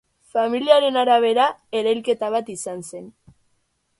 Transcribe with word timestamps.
Familiaren 0.35 0.95
arabera, 1.01 1.45
erailketa 1.81 2.31
bat 2.37 2.51
izan 2.57 2.83
zen. 2.93 3.07